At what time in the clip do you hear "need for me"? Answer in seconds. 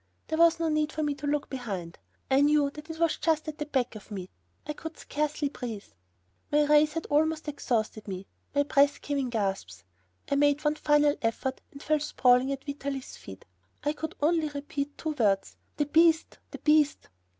0.67-1.13